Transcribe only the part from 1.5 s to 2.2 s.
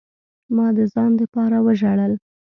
وجړل.